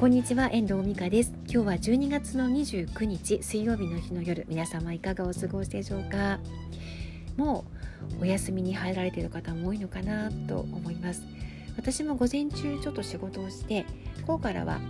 [0.00, 1.34] こんにちは遠藤美香です。
[1.46, 4.46] 今日は12月の29日水曜日の日の夜。
[4.48, 6.40] 皆様いかがお過ごしでしょうか？
[7.36, 7.66] も
[8.18, 11.22] うお休みに入られている方も多いのかなと思います。
[11.76, 13.84] 私も午前中ちょっと仕事をして
[14.26, 14.80] 午後からは、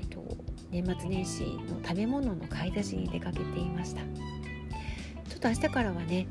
[0.00, 0.22] えっと、
[0.70, 4.02] 年末年始の食べ物の買い出しに出かけていました。
[4.02, 6.28] ちょっと明日からはね、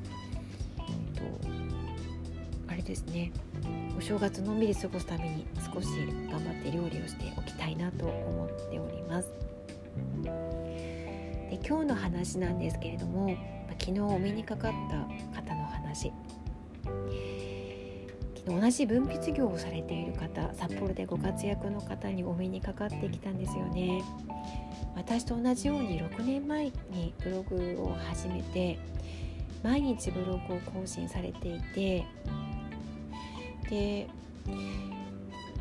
[2.91, 3.31] ですね。
[3.97, 5.87] お正月のんびり過ごすために少し
[6.29, 9.29] 頑張って料理をしておきたいなと思っております。
[11.49, 13.33] で今日の話なんですけれども
[13.79, 14.71] 昨日お目にかかっ
[15.33, 16.11] た方の話。
[18.35, 24.03] 昨日同じ分泌業をされている方札幌でご活躍の方にお目にかかってきたんですよね。
[24.95, 28.77] 私と同じように6年前にブログを始めて
[29.63, 32.03] 毎日ブログを更新されていて
[33.71, 34.05] で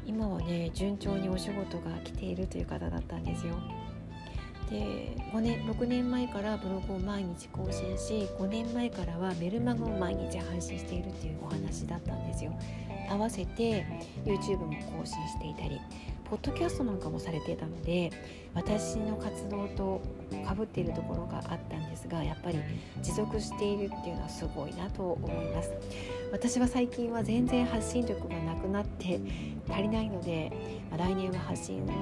[0.05, 3.55] 今はね順調にお仕事が来ているという方だったんですよ。
[4.71, 12.57] で5年6年前からブログを毎日更新し5年前からはメルマガを毎日配信しているっていうお話だったんですよ。
[13.11, 13.85] 合わせて
[14.25, 15.81] YouTube も更新していたり
[16.31, 18.13] ポッドキャストなんかもされていたので
[18.55, 20.01] 私の活動と
[20.47, 22.61] かぶっているところがあったんですがやっぱり
[23.03, 25.73] 持続しているっていうのはすごいなと思います
[26.31, 29.21] 私は最近は全然発信力がなくなって
[29.69, 30.53] 足りないので、
[30.89, 31.93] ま来年は発信が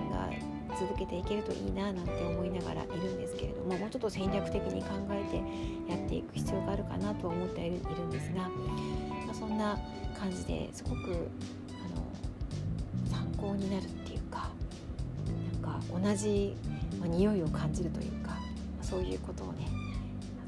[0.78, 8.50] 続けていけるといいななんて思いながらいるんですけれどももうちょっと戦略的に考えてやっていく必要があるかなと思っているんですが、ま
[9.30, 9.78] あ、そんな
[10.18, 14.50] 感じですごくあの参考になるっていうか
[15.62, 16.56] なんか同じ、
[16.98, 18.36] まあ、匂いを感じるというか
[18.82, 19.66] そういうことをね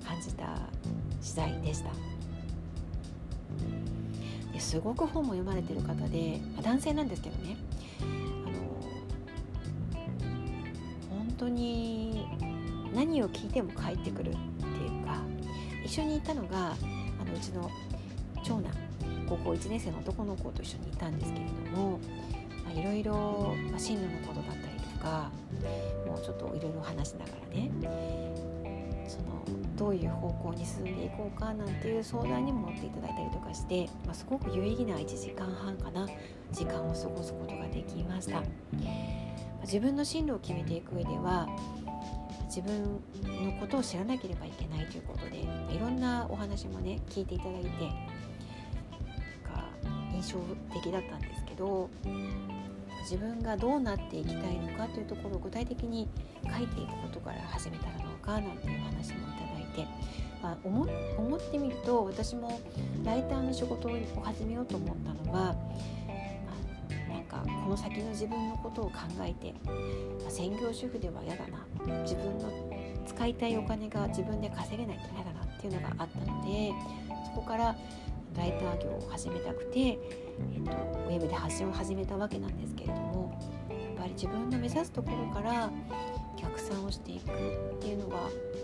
[0.07, 0.45] 感じた
[1.21, 1.91] 次第でした。
[4.61, 7.57] すごく本も読まれてる方で、男性なんですけどね
[11.41, 12.27] 当に
[12.95, 15.23] 何を聞いても返ってくるっていうか
[15.85, 16.77] 一緒にいたのが
[17.21, 17.71] あのうちの
[18.45, 18.73] 長男
[19.27, 22.01] 高校1年生の男の子と一緒にいたんですけれども
[22.75, 25.31] いろいろ進路のことだったりとか
[26.07, 27.71] もうちょっといろいろ話しながらね
[29.09, 29.45] その
[29.77, 36.07] どういう方向に進んでいこうかなんていう相談にも乗っていただいたりとかして、まあ、すごく有意義な1時間半かな
[36.53, 38.43] 時間を過ごすことができました、
[39.63, 41.49] 自分の進路を決めていく上では
[42.47, 43.01] 自分
[43.45, 45.39] のことを知らなければいけないということで
[45.75, 47.69] いろんなお話もね聞いていただいて
[49.85, 50.39] なん印象
[50.73, 51.89] 的だったんですけど
[53.03, 56.09] 自分がどうなっていきたいのかというところを具体的に
[56.45, 59.87] 書いていくことから始めたらどうかなんていう話もいただいて、
[60.43, 62.61] まあ、思思ってみると私も
[63.05, 65.57] ライターの仕事を始めようと思ったのは、
[67.31, 69.55] かこの先の自分のことを考えて、
[70.29, 71.67] 専業主婦では嫌だな。
[72.03, 72.51] 自分の
[73.07, 76.73] 使いたいお金が自分で稼げないと嫌だなっていうのがあったので
[77.27, 77.77] そこから
[78.37, 79.99] ライター業を始めたくて、えっ
[80.65, 80.71] と、
[81.09, 83.39] ウェブで発信を始めたわけなんですけれども
[83.69, 85.71] やっぱり自分の目指すところから
[86.43, 88.19] 逆算をしていくっていうのが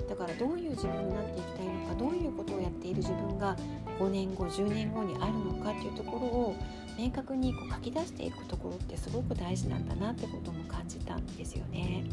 [0.08, 3.56] だからどういう自分になっていきたいのかどういうことをやっている自分が
[3.98, 6.56] 5年後10年後にあるのかっていうところを
[6.98, 12.04] 明確にこう書き出していくところってすごく大事なんだなってことも感じたんですよね。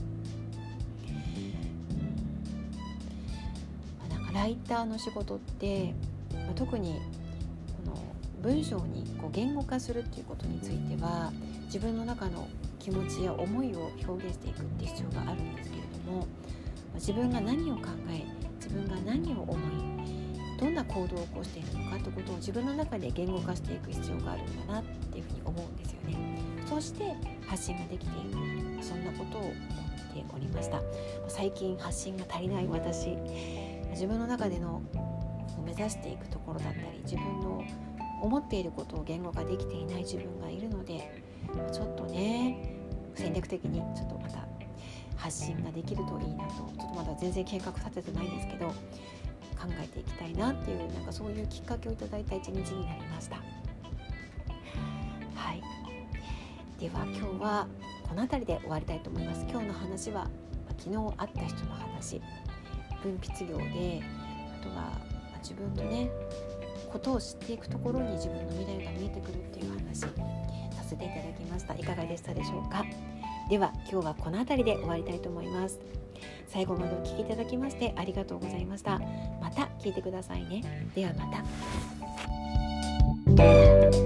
[4.33, 5.93] ライターの仕事って、
[6.33, 6.99] まあ、特に
[8.43, 11.31] 文章にこう言語化するっていうことについては
[11.65, 16.27] 自分の中の気持ちや思いを表現していくって必要があるんですけれども
[16.95, 18.25] 自分が何を考え
[18.57, 19.57] 自分が何を思い
[20.59, 26.17] どんな行動を起こしているのかということを自分の中で言語化していく必要があるんだなっていうふうに思うんですよね。
[26.69, 27.15] そして
[27.47, 28.83] 発信ができていく。
[28.83, 29.53] そんなことを思っ
[30.13, 30.81] ておりました。
[31.27, 33.17] 最近発信が足りない私。
[33.91, 34.81] 自分の中での
[35.65, 37.63] 目指していくところだったり自分の
[38.23, 41.21] 思っていることを言語化できていない自分がいるので
[41.73, 42.79] ちょっとね
[43.13, 44.47] 戦略的にちょっとまた
[45.17, 48.75] 発信ができるといいなとちょっとまだ全然計画立ててないんですけど考
[49.77, 53.35] えていきたいなっていうなんかそういうきっかけをいただいた一日になりました。
[55.35, 55.61] はい
[56.79, 57.67] では今日は
[58.07, 59.45] この辺りで終わりたいと思います。
[59.49, 60.29] 今日の話は
[60.77, 62.21] 昨日会った人の話
[63.01, 64.01] 分泌業で
[64.61, 64.97] あとは
[65.41, 66.09] 自分とね
[66.93, 70.07] ことを知っていくところに自分の未来が見えてくるっていう話さ
[70.83, 71.73] せていただきました。
[71.73, 72.85] いかがでしたでしょうか？
[73.49, 75.79] では今日はこの辺りで終わりたいと思います。
[76.47, 78.99] 最後までお聴きいただきましてありがとうございました。
[79.41, 80.61] また聞いてくださいね。
[80.93, 81.25] ではま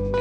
[0.09, 0.16] た。